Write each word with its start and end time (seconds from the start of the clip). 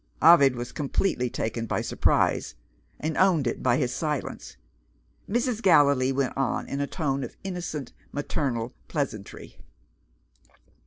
Ovid 0.19 0.55
was 0.55 0.71
completely 0.71 1.29
taken 1.29 1.67
by 1.67 1.81
surprise, 1.81 2.55
and 2.99 3.15
owned 3.17 3.45
it 3.45 3.61
by 3.61 3.77
his 3.77 3.93
silence. 3.93 4.57
Mrs. 5.29 5.61
Gallilee 5.61 6.11
went 6.11 6.35
on 6.35 6.67
in 6.67 6.81
a 6.81 6.87
tone 6.87 7.23
of 7.23 7.37
innocent 7.43 7.93
maternal 8.11 8.73
pleasantry. 8.87 9.59